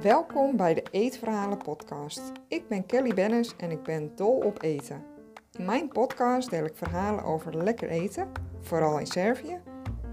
Welkom 0.00 0.56
bij 0.56 0.74
de 0.74 0.82
Eetverhalen 0.90 1.58
podcast. 1.58 2.20
Ik 2.48 2.68
ben 2.68 2.86
Kelly 2.86 3.14
Bennis 3.14 3.56
en 3.56 3.70
ik 3.70 3.82
ben 3.82 4.16
dol 4.16 4.36
op 4.36 4.62
eten. 4.62 5.04
In 5.52 5.64
mijn 5.64 5.88
podcast 5.88 6.50
deel 6.50 6.64
ik 6.64 6.76
verhalen 6.76 7.24
over 7.24 7.56
lekker 7.56 7.88
eten, 7.88 8.32
vooral 8.60 8.98
in 8.98 9.06
Servië, 9.06 9.60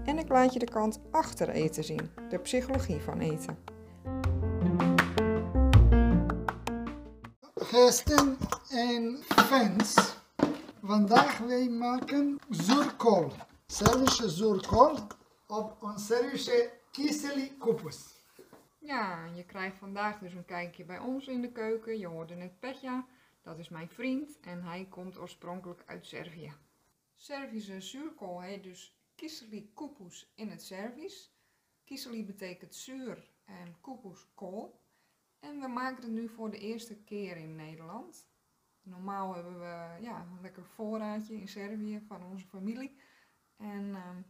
en 0.04 0.18
ik 0.18 0.28
laat 0.28 0.52
je 0.52 0.58
de 0.58 0.70
kant 0.70 1.00
achter 1.10 1.48
eten 1.48 1.84
zien, 1.84 2.10
de 2.28 2.38
psychologie 2.38 3.00
van 3.00 3.20
eten. 3.20 3.58
Gasten 7.54 8.36
en 8.70 9.18
fans, 9.26 10.14
vandaag 10.82 11.38
wij 11.38 11.68
maken 11.68 12.38
zurkol. 12.48 13.32
Servische 13.70 14.28
zurkol 14.28 14.96
op 15.46 15.82
een 15.82 15.98
Servische 15.98 16.70
kiseli 16.90 17.56
kupus. 17.58 18.14
Ja, 18.78 19.24
je 19.24 19.44
krijgt 19.44 19.78
vandaag 19.78 20.18
dus 20.18 20.34
een 20.34 20.44
kijkje 20.44 20.84
bij 20.84 20.98
ons 20.98 21.26
in 21.26 21.40
de 21.40 21.52
keuken. 21.52 21.98
Je 21.98 22.06
hoorde 22.06 22.34
net 22.34 22.60
Petja, 22.60 23.06
dat 23.42 23.58
is 23.58 23.68
mijn 23.68 23.88
vriend 23.88 24.40
en 24.40 24.62
hij 24.62 24.86
komt 24.88 25.18
oorspronkelijk 25.18 25.82
uit 25.86 26.06
Servië. 26.06 26.52
Servische 27.14 27.80
zuurkool 27.80 28.40
heet 28.40 28.62
dus 28.62 28.96
kiseli 29.14 29.70
kupus 29.74 30.32
in 30.34 30.48
het 30.48 30.62
Servisch. 30.62 31.32
Kiseli 31.84 32.24
betekent 32.24 32.74
zuur 32.74 33.30
en 33.44 33.76
kupus 33.80 34.26
kool. 34.34 34.80
En 35.40 35.60
we 35.60 35.68
maken 35.68 36.02
het 36.02 36.12
nu 36.12 36.28
voor 36.28 36.50
de 36.50 36.58
eerste 36.58 36.96
keer 36.96 37.36
in 37.36 37.56
Nederland. 37.56 38.28
Normaal 38.82 39.34
hebben 39.34 39.58
we 39.58 40.02
ja, 40.02 40.20
een 40.20 40.40
lekker 40.40 40.64
voorraadje 40.64 41.34
in 41.34 41.48
Servië 41.48 42.02
van 42.06 42.24
onze 42.24 42.46
familie. 42.46 43.00
En 43.60 43.94
ehm, 43.94 44.22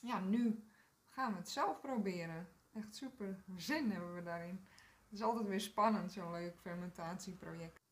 ja, 0.00 0.20
nu 0.20 0.68
gaan 1.04 1.32
we 1.32 1.38
het 1.38 1.48
zelf 1.48 1.80
proberen. 1.80 2.48
Echt 2.72 2.96
super 2.96 3.44
zin 3.56 3.90
hebben 3.90 4.14
we 4.14 4.22
daarin. 4.22 4.66
Het 5.02 5.12
is 5.12 5.22
altijd 5.22 5.46
weer 5.46 5.60
spannend, 5.60 6.12
zo'n 6.12 6.32
leuk 6.32 6.60
fermentatieproject. 6.60 7.84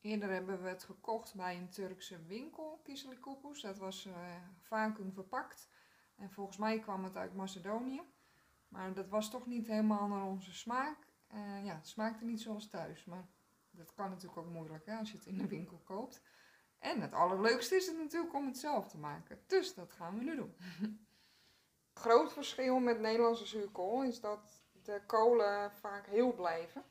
Eerder 0.00 0.30
hebben 0.30 0.62
we 0.62 0.68
het 0.68 0.84
gekocht 0.84 1.34
bij 1.34 1.56
een 1.56 1.68
Turkse 1.68 2.22
winkel, 2.26 2.80
Kiselikoepus. 2.82 3.60
Dat 3.60 3.78
was 3.78 4.06
uh, 4.06 4.14
vacuüm 4.60 5.12
verpakt. 5.12 5.68
En 6.16 6.30
volgens 6.30 6.56
mij 6.56 6.78
kwam 6.78 7.04
het 7.04 7.16
uit 7.16 7.34
Macedonië. 7.34 8.02
Maar 8.68 8.94
dat 8.94 9.08
was 9.08 9.30
toch 9.30 9.46
niet 9.46 9.66
helemaal 9.66 10.08
naar 10.08 10.24
onze 10.24 10.54
smaak. 10.54 10.98
Uh, 11.34 11.64
ja, 11.64 11.74
het 11.74 11.88
smaakte 11.88 12.24
niet 12.24 12.40
zoals 12.40 12.68
thuis. 12.68 13.04
Maar 13.04 13.28
dat 13.70 13.94
kan 13.94 14.10
natuurlijk 14.10 14.38
ook 14.38 14.52
moeilijk 14.52 14.86
hè, 14.86 14.96
als 14.96 15.10
je 15.10 15.16
het 15.16 15.26
in 15.26 15.38
de 15.38 15.48
winkel 15.48 15.78
koopt. 15.84 16.22
En 16.78 17.00
het 17.00 17.12
allerleukste 17.12 17.76
is 17.76 17.86
het 17.86 17.98
natuurlijk 17.98 18.34
om 18.34 18.46
het 18.46 18.58
zelf 18.58 18.88
te 18.88 18.98
maken. 18.98 19.40
Dus 19.46 19.74
dat 19.74 19.92
gaan 19.92 20.18
we 20.18 20.24
nu 20.24 20.36
doen. 20.36 20.56
Groot 21.94 22.32
verschil 22.32 22.78
met 22.78 23.00
Nederlandse 23.00 23.46
zuurkool 23.46 24.02
is 24.02 24.20
dat 24.20 24.64
de 24.82 25.00
kolen 25.06 25.72
vaak 25.72 26.06
heel 26.06 26.32
blijven. 26.32 26.84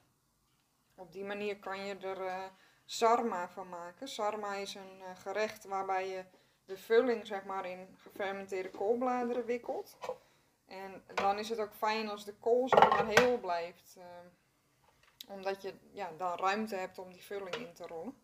Op 0.96 1.12
die 1.12 1.24
manier 1.24 1.60
kan 1.60 1.86
je 1.86 1.96
er 1.96 2.22
uh, 2.22 2.44
sarma 2.86 3.50
van 3.50 3.70
maken. 3.70 4.08
Sarma 4.08 4.54
is 4.54 4.76
een 4.76 5.00
uh, 5.00 5.06
gerecht 5.16 5.66
waarbij 5.66 6.10
je 6.10 6.26
de 6.66 6.78
vulling 6.78 7.28
zeg 7.28 7.44
maar, 7.44 7.66
in 7.66 7.88
gefermenteerde 7.98 8.70
koolbladeren 8.70 9.46
wikkelt. 9.46 9.98
En 10.66 11.04
dan 11.14 11.40
is 11.40 11.50
het 11.50 11.60
ook 11.60 11.74
fijn 11.74 12.10
als 12.10 12.26
de 12.26 12.34
kool 12.34 12.70
zeg 12.70 12.90
maar 12.90 13.08
heel 13.08 13.38
blijft. 13.38 13.96
Uh, 13.98 14.04
omdat 15.28 15.62
je 15.62 15.74
ja, 15.92 16.12
dan 16.18 16.38
ruimte 16.38 16.76
hebt 16.76 16.98
om 16.98 17.12
die 17.12 17.24
vulling 17.24 17.56
in 17.56 17.74
te 17.74 17.88
rollen. 17.88 18.16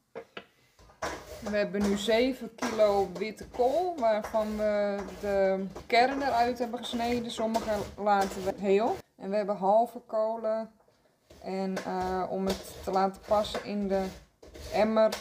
We 1.42 1.58
hebben 1.58 1.82
nu 1.82 1.98
7 1.98 2.56
kilo 2.56 3.12
witte 3.14 3.48
kool, 3.48 3.96
waarvan 3.98 4.58
we 4.58 4.98
de 5.20 5.66
kern 5.88 6.22
eruit 6.22 6.60
hebben 6.60 6.80
gesneden. 6.80 7.32
Sommige 7.32 7.72
laten 7.98 8.44
we 8.44 8.54
heel. 8.58 8.96
En 9.16 9.30
we 9.30 9.36
hebben 9.36 9.56
halve 9.56 10.00
kolen. 10.00 10.72
En 11.44 11.76
uh, 11.88 12.28
om 12.30 12.48
het 12.48 12.84
te 12.84 12.92
laten 12.92 13.22
passen 13.28 13.64
in 13.64 13.88
de 13.88 14.06
emmer 14.74 15.14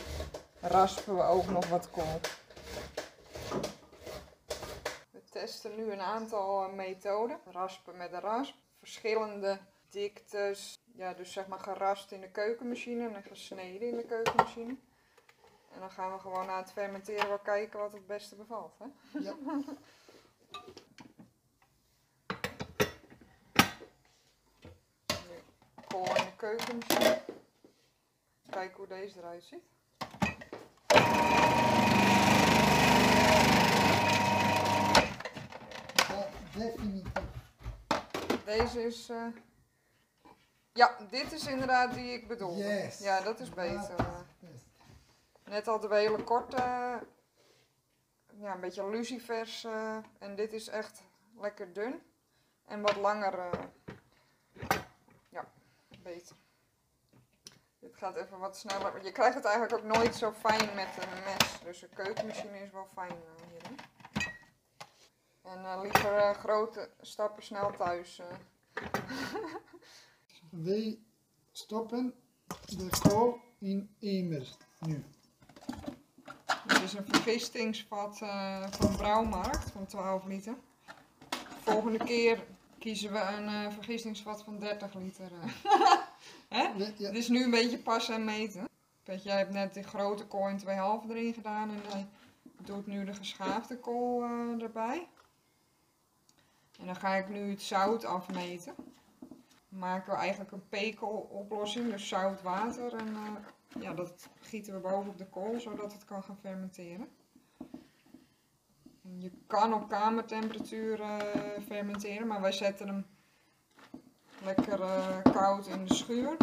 raspen 0.61 1.17
we 1.17 1.23
ook 1.23 1.51
nog 1.51 1.69
wat 1.69 1.91
kool. 1.91 2.21
We 5.11 5.23
testen 5.31 5.77
nu 5.77 5.93
een 5.93 6.01
aantal 6.01 6.71
methoden. 6.71 7.39
Raspen 7.51 7.97
met 7.97 8.13
een 8.13 8.21
rasp. 8.21 8.55
Verschillende 8.79 9.59
diktes. 9.89 10.81
Ja, 10.93 11.15
dus 11.15 11.33
zeg 11.33 11.47
maar 11.47 11.61
gerast 11.61 12.13
in 12.13 12.21
de 12.21 12.31
keukenmachine 12.31 13.09
en 13.09 13.23
gesneden 13.23 13.89
in 13.89 13.97
de 13.97 14.05
keukenmachine. 14.05 14.77
En 15.81 15.87
dan 15.87 15.95
gaan 15.95 16.13
we 16.13 16.19
gewoon 16.19 16.47
na 16.47 16.57
het 16.57 16.73
fermenteren 16.73 17.29
wel 17.29 17.39
kijken 17.39 17.79
wat 17.79 17.93
het 17.93 18.07
beste 18.07 18.37
bevalt. 18.37 18.79
Hè? 18.79 18.85
Ja. 19.19 19.35
Kool 25.89 26.17
in 26.17 26.25
de 26.25 26.37
keukenmachine. 26.37 27.23
Kijken 28.51 28.77
hoe 28.77 28.87
deze 28.87 29.19
eruit 29.19 29.45
ziet. 29.45 29.63
Definitief. 36.57 37.13
Deze 38.45 38.83
is... 38.83 39.09
Uh... 39.09 39.27
Ja, 40.73 40.97
dit 41.11 41.33
is 41.33 41.47
inderdaad 41.47 41.95
die 41.95 42.13
ik 42.13 42.29
bedoel. 42.29 42.57
Yes. 42.57 42.99
Ja, 42.99 43.21
dat 43.21 43.41
is 43.41 43.49
beter. 43.49 44.20
Net 45.51 45.67
hadden 45.67 45.91
we 45.91 45.97
hele 45.97 46.25
korte, 46.25 46.57
ja, 48.39 48.55
een 48.55 48.61
beetje 48.61 48.91
lucifers. 48.91 49.65
Uh, 49.65 49.97
en 50.19 50.37
dit 50.37 50.53
is 50.53 50.69
echt 50.69 51.03
lekker 51.37 51.73
dun. 51.73 52.03
En 52.65 52.81
wat 52.81 52.97
langer, 52.97 53.39
uh, 53.39 53.67
ja, 55.29 55.53
beter. 56.03 56.37
Dit 57.79 57.97
gaat 57.97 58.17
even 58.17 58.39
wat 58.39 58.57
sneller. 58.57 59.05
Je 59.05 59.13
krijgt 59.13 59.35
het 59.35 59.45
eigenlijk 59.45 59.85
ook 59.85 59.97
nooit 59.97 60.15
zo 60.15 60.33
fijn 60.33 60.75
met 60.75 60.89
een 61.01 61.25
mes. 61.25 61.61
Dus 61.65 61.83
een 61.83 61.95
keukenmachine 61.95 62.59
is 62.59 62.71
wel 62.71 62.89
fijn 62.93 63.17
uh. 63.17 63.71
En 65.43 65.81
liever 65.81 66.35
grote 66.35 66.91
stappen 67.01 67.43
snel 67.43 67.77
thuis. 67.77 68.23
Wij 70.51 70.99
stoppen 71.53 72.15
de 72.67 72.89
kool 73.09 73.41
in 73.59 73.97
emmer 74.01 74.57
nu. 74.79 75.05
Dit 76.67 76.83
is 76.83 76.93
een 76.93 77.05
vergistingsvat 77.07 78.21
uh, 78.23 78.67
van 78.71 78.97
Brouwmarkt 78.97 79.71
van 79.71 79.87
12 79.87 80.25
liter. 80.25 80.55
Volgende 81.63 82.05
keer 82.05 82.45
kiezen 82.79 83.13
we 83.13 83.19
een 83.19 83.45
uh, 83.45 83.73
vergistingsvat 83.73 84.43
van 84.43 84.59
30 84.59 84.95
liter. 84.95 85.31
Hè? 86.49 86.63
Ja. 86.63 86.73
Het 86.99 87.15
is 87.15 87.29
nu 87.29 87.45
een 87.45 87.51
beetje 87.51 87.79
passen 87.79 88.15
en 88.15 88.25
meten. 88.25 88.69
Pet, 89.03 89.23
jij 89.23 89.37
hebt 89.37 89.53
net 89.53 89.75
de 89.75 89.83
grote 89.83 90.27
kool 90.27 90.49
in 90.49 90.61
2,5 90.61 90.67
erin 91.09 91.35
gedaan 91.35 91.71
en 91.71 91.81
hij 91.89 92.07
doet 92.65 92.87
nu 92.87 93.05
de 93.05 93.15
geschaafde 93.15 93.79
kool 93.79 94.25
uh, 94.25 94.63
erbij. 94.63 95.09
En 96.79 96.87
dan 96.87 96.97
ga 96.97 97.15
ik 97.15 97.29
nu 97.29 97.51
het 97.51 97.63
zout 97.63 98.05
afmeten. 98.05 98.75
Dan 99.69 99.79
maken 99.79 100.13
we 100.13 100.19
eigenlijk 100.19 100.53
een 100.53 100.69
pekeloplossing, 100.69 101.91
dus 101.91 102.09
zout 102.09 102.43
water 102.43 102.95
en 102.95 103.17
ja, 103.79 103.95
dat 103.95 104.29
gieten 104.41 104.75
we 104.75 104.81
boven 104.81 105.11
op 105.11 105.19
de 105.19 105.27
kool, 105.27 105.61
zodat 105.61 105.93
het 105.93 106.05
kan 106.05 106.23
gaan 106.23 106.39
fermenteren. 106.41 107.09
En 109.03 109.21
je 109.21 109.31
kan 109.47 109.75
op 109.75 109.89
kamertemperatuur 109.89 111.01
uh, 111.01 111.17
fermenteren, 111.67 112.27
maar 112.27 112.41
wij 112.41 112.53
zetten 112.53 112.87
hem 112.87 113.07
lekker 114.43 114.81
uh, 114.81 115.23
koud 115.23 115.67
in 115.67 115.85
de 115.85 115.95
schuur. 115.95 116.37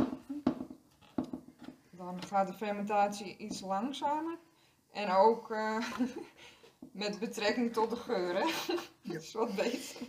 Dan 1.90 2.24
gaat 2.24 2.48
de 2.48 2.54
fermentatie 2.54 3.38
iets 3.38 3.62
langzamer. 3.62 4.38
En 4.92 5.12
ook 5.12 5.52
uh, 5.52 5.92
met 6.92 7.20
betrekking 7.20 7.74
tot 7.74 7.90
de 7.90 7.96
geur, 7.96 8.36
hè? 8.36 8.74
dat 9.14 9.22
is 9.22 9.34
wat 9.34 9.56
beter. 9.56 10.08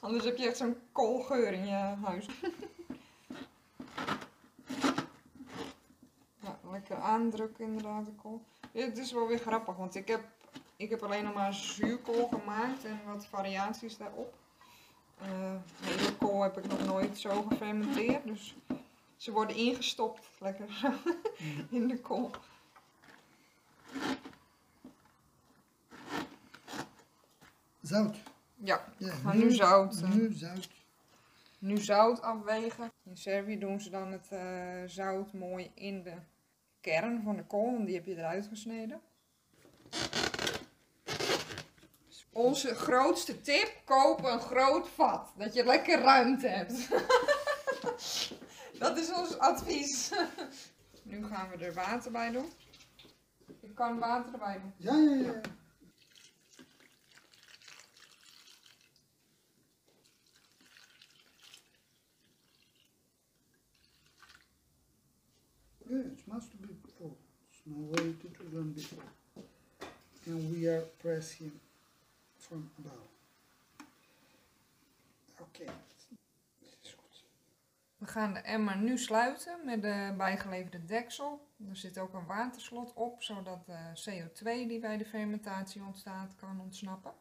Anders 0.00 0.24
heb 0.24 0.36
je 0.36 0.46
echt 0.46 0.56
zo'n 0.56 0.76
koolgeur 0.92 1.52
in 1.52 1.66
je 1.66 1.94
huis. 2.04 2.26
lekker 6.70 6.98
aandrukken 7.10 7.64
inderdaad 7.64 8.06
de 8.06 8.12
kool. 8.12 8.42
Dit 8.72 8.98
is 8.98 9.12
wel 9.12 9.26
weer 9.26 9.38
grappig, 9.38 9.76
want 9.76 9.94
ik 9.94 10.08
heb, 10.08 10.24
ik 10.76 10.90
heb 10.90 11.02
alleen 11.02 11.24
nog 11.24 11.34
maar 11.34 11.54
zuurkool 11.54 12.28
gemaakt 12.28 12.84
en 12.84 13.00
wat 13.06 13.26
variaties 13.26 13.96
daarop. 13.96 14.34
Uh, 15.22 15.54
hele 15.80 16.16
kool 16.16 16.42
heb 16.42 16.58
ik 16.58 16.66
nog 16.66 16.84
nooit 16.84 17.18
zo 17.18 17.42
gefermenteerd, 17.42 18.24
dus 18.24 18.56
ze 19.16 19.32
worden 19.32 19.56
ingestopt 19.56 20.30
lekker 20.38 20.72
zo 20.72 20.92
in 21.76 21.88
de 21.88 22.00
kool. 22.00 22.30
Zout. 27.80 28.16
Ja, 28.54 28.84
ja 28.96 29.14
maar 29.24 29.36
nu, 29.36 29.44
nu 29.44 29.50
zout. 29.50 30.02
Nu 30.14 30.32
zout. 30.32 30.68
Nu 31.58 31.76
zout 31.76 32.22
afwegen. 32.22 32.92
In 33.02 33.16
Servië 33.16 33.58
doen 33.58 33.80
ze 33.80 33.90
dan 33.90 34.12
het 34.12 34.28
uh, 34.32 34.82
zout 34.86 35.32
mooi 35.32 35.70
in 35.74 36.02
de 36.02 36.14
kern 36.80 37.22
van 37.22 37.36
de 37.36 37.44
kool, 37.44 37.84
die 37.84 37.94
heb 37.94 38.04
je 38.04 38.16
eruit 38.16 38.46
gesneden. 38.46 39.00
Onze 42.32 42.74
grootste 42.74 43.40
tip, 43.40 43.82
koop 43.84 44.24
een 44.24 44.40
groot 44.40 44.88
vat. 44.88 45.32
Dat 45.36 45.54
je 45.54 45.64
lekker 45.64 46.00
ruimte 46.00 46.48
hebt. 46.48 46.88
dat 48.82 48.98
is 48.98 49.12
ons 49.12 49.38
advies. 49.38 50.10
nu 51.02 51.26
gaan 51.26 51.48
we 51.50 51.64
er 51.64 51.74
water 51.74 52.10
bij 52.10 52.30
doen. 52.30 52.52
Je 53.60 53.72
kan 53.74 53.98
water 53.98 54.32
erbij 54.32 54.60
doen. 54.60 54.72
Ja, 54.76 54.94
ja, 54.94 55.32
ja. 55.32 55.40
It 65.98 66.26
must 66.26 66.60
be 66.60 66.68
before. 66.82 67.16
And 70.26 70.50
we 70.50 70.68
are 70.68 70.84
pressing 71.02 71.52
from 72.38 72.70
above. 72.78 73.08
Oké. 75.38 75.64
Goed. 76.96 77.24
We 77.98 78.06
gaan 78.06 78.34
de 78.34 78.40
emmer 78.40 78.76
nu 78.76 78.98
sluiten 78.98 79.58
met 79.64 79.82
de 79.82 80.14
bijgeleverde 80.16 80.84
deksel. 80.84 81.48
Er 81.68 81.76
zit 81.76 81.98
ook 81.98 82.14
een 82.14 82.26
waterslot 82.26 82.92
op, 82.94 83.22
zodat 83.22 83.66
de 83.66 83.78
CO2 83.94 84.42
die 84.42 84.78
bij 84.78 84.96
de 84.96 85.04
fermentatie 85.04 85.82
ontstaat 85.82 86.34
kan 86.36 86.60
ontsnappen. 86.60 87.12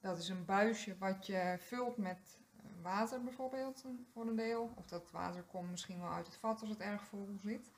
Dat 0.00 0.18
is 0.18 0.28
een 0.28 0.44
buisje 0.44 0.96
wat 0.98 1.26
je 1.26 1.56
vult 1.58 1.96
met 1.96 2.40
eh, 2.49 2.49
water 2.82 3.22
bijvoorbeeld 3.22 3.84
voor 4.12 4.26
een 4.26 4.36
deel. 4.36 4.72
Of 4.76 4.86
dat 4.86 5.10
water 5.10 5.42
komt 5.42 5.70
misschien 5.70 6.00
wel 6.00 6.12
uit 6.12 6.26
het 6.26 6.36
vat 6.36 6.60
als 6.60 6.70
het 6.70 6.80
erg 6.80 7.02
vol 7.02 7.28
zit. 7.36 7.70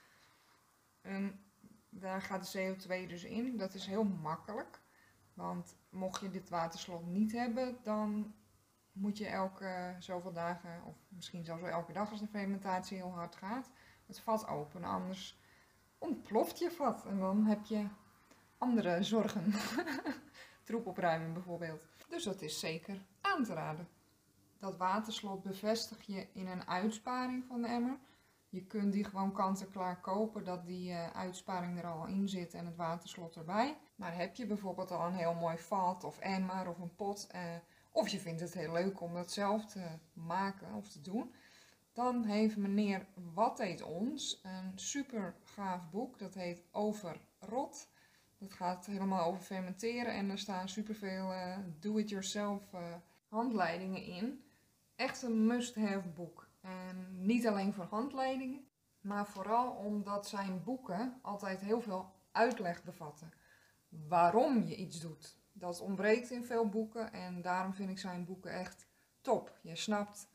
Daar 1.89 2.23
gaat 2.23 2.53
de 2.53 2.77
CO2 2.77 3.09
dus 3.09 3.25
in. 3.25 3.57
Dat 3.57 3.75
is 3.75 3.87
heel 3.87 4.05
makkelijk. 4.05 4.81
Want 5.35 5.77
mocht 5.89 6.21
je 6.21 6.31
dit 6.31 6.49
waterslot 6.49 7.07
niet 7.07 7.33
hebben, 7.33 7.79
dan 7.83 8.35
moet 8.93 9.19
je 9.19 9.27
elke 9.27 9.97
zoveel 9.99 10.33
dagen, 10.33 10.85
of 10.85 10.97
misschien 11.09 11.45
zelfs 11.45 11.63
wel 11.63 11.71
elke 11.71 11.93
dag 11.93 12.11
als 12.11 12.21
de 12.21 12.27
fermentatie 12.27 12.97
heel 12.97 13.13
hard 13.13 13.37
gaat, 13.37 13.71
het 14.07 14.21
vat 14.21 14.47
openen. 14.47 14.89
Anders 14.89 15.41
ontploft 15.99 16.59
je 16.59 16.71
vat 16.71 17.07
en 17.07 17.19
dan 17.19 17.45
heb 17.45 17.65
je 17.65 17.87
andere 18.59 19.03
zorgen. 19.03 19.53
Troep 20.65 20.87
opruimen 20.87 21.33
bijvoorbeeld. 21.33 21.87
Dus 22.09 22.25
dat 22.25 22.43
is 22.43 22.61
zeker 22.61 23.07
aan 23.21 23.45
te 23.45 23.55
raden. 23.55 23.89
Dat 24.63 24.77
waterslot 24.77 25.43
bevestig 25.43 26.03
je 26.03 26.27
in 26.33 26.47
een 26.47 26.69
uitsparing 26.69 27.45
van 27.45 27.63
de 27.63 27.69
emmer. 27.69 27.99
Je 28.49 28.65
kunt 28.65 28.93
die 28.93 29.05
gewoon 29.05 29.33
kant-en-klaar 29.33 30.01
kopen, 30.01 30.45
dat 30.45 30.67
die 30.67 30.91
uh, 30.91 31.11
uitsparing 31.11 31.79
er 31.79 31.87
al 31.87 32.07
in 32.07 32.29
zit 32.29 32.55
en 32.55 32.67
het 32.67 32.77
waterslot 32.77 33.37
erbij. 33.37 33.79
Maar 33.97 34.17
heb 34.17 34.35
je 34.35 34.47
bijvoorbeeld 34.47 34.91
al 34.91 35.07
een 35.07 35.15
heel 35.15 35.35
mooi 35.35 35.59
vat 35.59 36.05
of 36.05 36.19
emmer 36.19 36.69
of 36.69 36.79
een 36.79 36.95
pot, 36.95 37.29
uh, 37.35 37.41
of 37.91 38.09
je 38.09 38.19
vindt 38.19 38.41
het 38.41 38.55
heel 38.55 38.73
leuk 38.73 39.01
om 39.01 39.15
dat 39.15 39.33
zelf 39.33 39.67
te 39.67 39.99
maken 40.13 40.75
of 40.75 40.89
te 40.89 41.01
doen, 41.01 41.35
dan 41.93 42.25
heeft 42.25 42.57
meneer 42.57 43.07
Wat 43.35 43.83
Ons 43.83 44.41
een 44.43 44.73
super 44.75 45.35
gaaf 45.45 45.91
boek. 45.91 46.19
Dat 46.19 46.35
heet 46.35 46.63
Over 46.71 47.21
Rot. 47.39 47.89
Dat 48.39 48.53
gaat 48.53 48.87
helemaal 48.87 49.25
over 49.25 49.43
fermenteren 49.43 50.15
en 50.15 50.31
er 50.31 50.39
staan 50.39 50.69
superveel 50.69 51.33
uh, 51.33 51.57
do-it-yourself 51.81 52.63
handleidingen 53.29 54.03
in. 54.03 54.45
Echt 54.97 55.23
een 55.23 55.47
must-have 55.47 56.09
boek. 56.09 56.49
En 56.61 57.25
niet 57.25 57.47
alleen 57.47 57.73
voor 57.73 57.85
handleidingen, 57.85 58.67
maar 59.01 59.27
vooral 59.27 59.71
omdat 59.71 60.29
zijn 60.29 60.63
boeken 60.63 61.19
altijd 61.23 61.61
heel 61.61 61.81
veel 61.81 62.13
uitleg 62.33 62.85
bevatten. 62.85 63.33
Waarom 63.89 64.63
je 64.63 64.77
iets 64.77 65.01
doet. 65.01 65.37
Dat 65.53 65.81
ontbreekt 65.81 66.31
in 66.31 66.45
veel 66.45 66.69
boeken 66.69 67.13
en 67.13 67.43
daarom 67.43 67.75
vind 67.75 67.91
ik 67.91 67.99
zijn 67.99 68.25
boeken 68.25 68.53
echt 68.53 68.87
top. 69.21 69.59
Je 69.63 69.77
snapt 69.77 70.29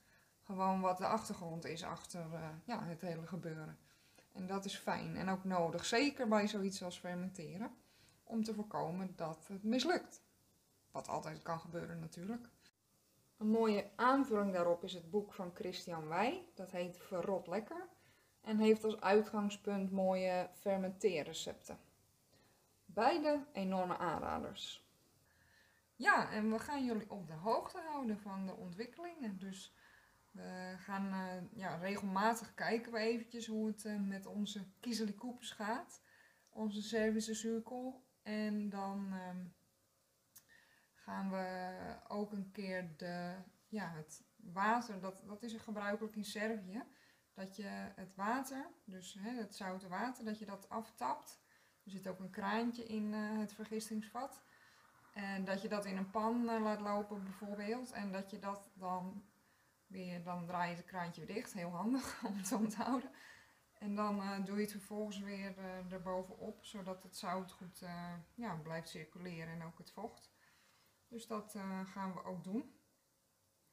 gewoon 0.43 0.81
wat 0.81 0.97
de 0.97 1.07
achtergrond 1.07 1.65
is 1.65 1.83
achter 1.83 2.25
uh, 2.33 2.49
ja, 2.65 2.83
het 2.83 3.01
hele 3.01 3.27
gebeuren. 3.27 3.77
En 4.33 4.47
dat 4.47 4.65
is 4.65 4.75
fijn 4.75 5.15
en 5.15 5.29
ook 5.29 5.43
nodig, 5.43 5.85
zeker 5.85 6.27
bij 6.27 6.47
zoiets 6.47 6.83
als 6.83 6.99
fermenteren, 6.99 7.71
om 8.23 8.43
te 8.43 8.53
voorkomen 8.53 9.13
dat 9.15 9.47
het 9.47 9.63
mislukt. 9.63 10.21
Wat 10.91 11.07
altijd 11.07 11.41
kan 11.41 11.59
gebeuren 11.59 11.99
natuurlijk. 11.99 12.49
Een 13.37 13.47
mooie 13.47 13.89
aanvulling 13.95 14.53
daarop 14.53 14.83
is 14.83 14.93
het 14.93 15.09
boek 15.09 15.33
van 15.33 15.51
Christian 15.53 16.07
Wij. 16.07 16.45
Dat 16.53 16.71
heet 16.71 16.97
Verrot 16.97 17.47
Lekker. 17.47 17.87
En 18.41 18.57
heeft 18.57 18.83
als 18.83 19.01
uitgangspunt 19.01 19.91
mooie 19.91 20.49
fermenteerrecepten. 20.53 21.79
Beide 22.85 23.45
enorme 23.53 23.97
aanraders. 23.97 24.85
Ja, 25.95 26.31
en 26.31 26.51
we 26.51 26.59
gaan 26.59 26.85
jullie 26.85 27.09
op 27.09 27.27
de 27.27 27.33
hoogte 27.33 27.79
houden 27.79 28.19
van 28.19 28.45
de 28.45 28.55
ontwikkelingen. 28.55 29.37
Dus 29.39 29.75
we 30.31 30.75
gaan 30.77 31.05
uh, 31.05 31.59
ja, 31.59 31.75
regelmatig 31.75 32.53
kijken 32.53 32.91
we 32.91 32.99
eventjes 32.99 33.47
hoe 33.47 33.67
het 33.67 33.85
uh, 33.85 33.99
met 33.99 34.25
onze 34.25 34.65
kiezelikoepers 34.79 35.51
gaat. 35.51 36.01
Onze 36.49 36.81
Servische 36.81 37.33
zuurkool. 37.33 38.03
En 38.23 38.69
dan... 38.69 39.07
Uh, 39.13 39.29
gaan 41.07 41.29
we 41.29 41.69
ook 42.07 42.31
een 42.31 42.51
keer 42.51 42.97
de, 42.97 43.35
ja, 43.67 43.91
het 43.91 44.23
water, 44.35 44.99
dat, 44.99 45.23
dat 45.25 45.43
is 45.43 45.53
gebruikelijk 45.53 46.15
in 46.15 46.25
Servië, 46.25 46.83
dat 47.33 47.55
je 47.55 47.91
het 47.95 48.15
water, 48.15 48.67
dus 48.85 49.17
hè, 49.19 49.29
het 49.29 49.55
zoute 49.55 49.87
water, 49.87 50.25
dat 50.25 50.39
je 50.39 50.45
dat 50.45 50.69
aftapt. 50.69 51.39
Er 51.83 51.91
zit 51.91 52.07
ook 52.07 52.19
een 52.19 52.29
kraantje 52.29 52.85
in 52.85 53.13
uh, 53.13 53.39
het 53.39 53.53
vergistingsvat. 53.53 54.43
En 55.13 55.45
dat 55.45 55.61
je 55.61 55.67
dat 55.67 55.85
in 55.85 55.97
een 55.97 56.11
pan 56.11 56.49
uh, 56.49 56.61
laat 56.61 56.81
lopen 56.81 57.23
bijvoorbeeld. 57.23 57.91
En 57.91 58.11
dat 58.11 58.29
je 58.31 58.39
dat 58.39 58.71
dan 58.73 59.23
weer, 59.87 60.23
dan 60.23 60.45
draai 60.45 60.69
je 60.69 60.75
het 60.75 60.85
kraantje 60.85 61.25
weer 61.25 61.35
dicht. 61.35 61.53
Heel 61.53 61.69
handig 61.69 62.19
om 62.27 62.37
het 62.37 62.47
te 62.47 62.55
onthouden. 62.55 63.11
En 63.79 63.95
dan 63.95 64.17
uh, 64.17 64.45
doe 64.45 64.55
je 64.55 64.61
het 64.61 64.71
vervolgens 64.71 65.19
weer 65.19 65.57
erbovenop, 65.89 66.65
zodat 66.65 67.03
het 67.03 67.17
zout 67.17 67.51
goed 67.51 67.83
ja, 68.33 68.55
blijft 68.55 68.89
circuleren 68.89 69.53
en 69.53 69.63
ook 69.63 69.77
het 69.77 69.91
vocht. 69.91 70.35
Dus 71.07 71.27
dat 71.27 71.53
uh, 71.55 71.85
gaan 71.85 72.13
we 72.13 72.23
ook 72.23 72.43
doen. 72.43 72.75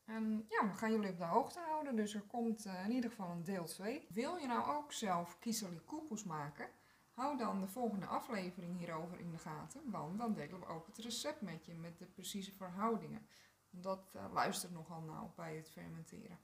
En 0.05 0.47
ja, 0.49 0.69
we 0.69 0.75
gaan 0.75 0.93
jullie 0.93 1.11
op 1.11 1.19
de 1.19 1.25
hoogte 1.25 1.61
houden. 1.61 1.97
Dus 1.97 2.15
er 2.15 2.23
komt 2.23 2.67
uh, 2.67 2.85
in 2.85 2.93
ieder 2.93 3.11
geval 3.11 3.31
een 3.31 3.45
deel 3.45 3.65
2. 3.65 4.07
Wil 4.09 4.37
je 4.37 4.47
nou 4.47 4.77
ook 4.77 4.93
zelf 4.93 5.39
koepels 5.85 6.25
maken? 6.25 6.69
Hou 7.11 7.37
dan 7.37 7.61
de 7.61 7.69
volgende 7.69 8.07
aflevering 8.07 8.79
hierover 8.79 9.21
in 9.21 9.31
de 9.31 9.39
gaten. 9.39 9.91
Want 9.91 10.19
dan 10.19 10.33
delen 10.33 10.61
we 10.61 10.67
ook 10.67 10.87
het 10.87 10.99
recept 10.99 11.41
met 11.41 11.65
je. 11.65 11.75
Met 11.75 11.99
de 11.99 12.07
precieze 12.07 12.53
verhoudingen. 12.53 13.27
Dat 13.71 14.13
uh, 14.17 14.25
luistert 14.33 14.73
nogal 14.73 15.01
nauw 15.01 15.33
bij 15.37 15.57
het 15.57 15.71
fermenteren. 15.71 16.39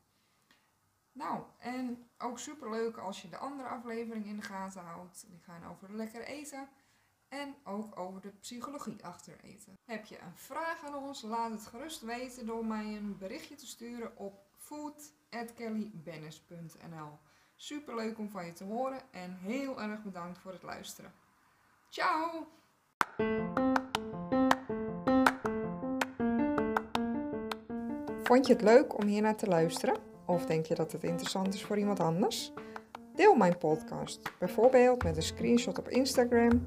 Nou, 1.13 1.43
en 1.59 2.11
ook 2.19 2.39
super 2.39 2.71
leuk 2.71 2.97
als 2.97 3.23
je 3.23 3.29
de 3.29 3.37
andere 3.37 3.69
aflevering 3.69 4.27
in 4.27 4.37
de 4.37 4.43
gaten 4.43 4.83
houdt. 4.83 5.27
Die 5.29 5.41
gaan 5.41 5.65
over 5.65 5.97
lekker 5.97 6.23
eten 6.23 6.69
en 7.31 7.55
ook 7.65 7.99
over 7.99 8.21
de 8.21 8.33
psychologie 8.41 9.05
achter 9.05 9.35
eten. 9.45 9.79
Heb 9.85 10.05
je 10.05 10.21
een 10.21 10.37
vraag 10.37 10.85
aan 10.85 10.95
ons? 10.95 11.23
Laat 11.23 11.51
het 11.51 11.67
gerust 11.67 12.01
weten 12.01 12.47
door 12.47 12.67
mij 12.67 12.85
een 12.85 13.17
berichtje 13.19 13.55
te 13.55 13.67
sturen 13.67 14.17
op 14.17 14.43
food.kellybennis.nl 14.57 17.19
Super 17.57 17.97
leuk 17.97 18.19
om 18.19 18.31
van 18.31 18.47
je 18.47 18.53
te 18.53 18.65
horen 18.65 19.01
en 19.11 19.37
heel 19.41 19.81
erg 19.81 20.03
bedankt 20.03 20.39
voor 20.39 20.53
het 20.53 20.63
luisteren. 20.63 21.13
Ciao! 21.89 22.47
Vond 28.23 28.47
je 28.47 28.53
het 28.53 28.63
leuk 28.63 28.99
om 28.99 29.07
hier 29.07 29.23
naar 29.23 29.37
te 29.37 29.47
luisteren? 29.47 29.97
Of 30.27 30.47
denk 30.47 30.67
je 30.67 30.75
dat 30.75 30.93
het 30.93 31.03
interessant 31.03 31.55
is 31.55 31.65
voor 31.65 31.79
iemand 31.79 32.01
anders? 32.01 32.53
Deel 33.15 33.35
mijn 33.35 33.59
podcast, 33.59 34.39
bijvoorbeeld 34.39 35.03
met 35.03 35.17
een 35.17 35.23
screenshot 35.23 35.79
op 35.79 35.89
Instagram 35.89 36.67